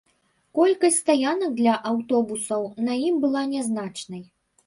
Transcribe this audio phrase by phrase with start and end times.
[0.59, 4.27] Колькасць стаянак для аўтобусаў на ім была нязначнай.